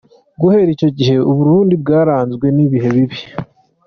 Guhera 0.39 0.69
icyo 0.75 0.89
gihe 0.97 1.15
u 1.29 1.31
Burundi 1.37 1.73
bwaranzwe 1.81 2.45
n’ibihe 2.55 2.89
bibi. 2.95 3.19